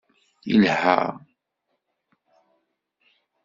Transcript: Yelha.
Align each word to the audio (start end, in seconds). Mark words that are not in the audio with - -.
Yelha. 0.49 0.97